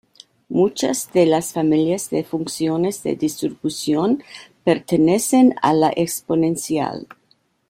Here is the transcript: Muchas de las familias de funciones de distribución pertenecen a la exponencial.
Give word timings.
Muchas 0.49 1.13
de 1.13 1.27
las 1.27 1.53
familias 1.53 2.09
de 2.09 2.23
funciones 2.23 3.03
de 3.03 3.15
distribución 3.15 4.23
pertenecen 4.63 5.53
a 5.61 5.73
la 5.73 5.93
exponencial. 5.95 7.05